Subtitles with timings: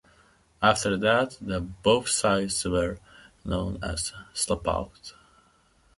[0.63, 2.97] After that the both sides were
[3.45, 5.13] known as Slapout.